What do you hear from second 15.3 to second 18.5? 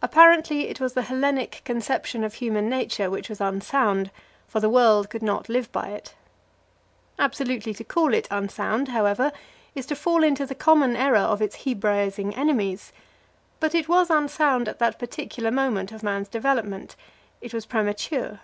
moment of man's development, it was premature.